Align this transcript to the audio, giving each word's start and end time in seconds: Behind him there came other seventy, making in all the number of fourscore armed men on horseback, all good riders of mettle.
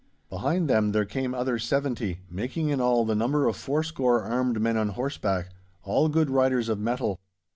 Behind 0.31 0.67
him 0.71 0.93
there 0.93 1.05
came 1.05 1.35
other 1.35 1.59
seventy, 1.59 2.21
making 2.27 2.69
in 2.69 2.81
all 2.81 3.05
the 3.05 3.13
number 3.13 3.47
of 3.47 3.55
fourscore 3.55 4.23
armed 4.23 4.59
men 4.59 4.75
on 4.75 4.89
horseback, 4.89 5.51
all 5.83 6.09
good 6.09 6.31
riders 6.31 6.69
of 6.69 6.79
mettle. 6.79 7.19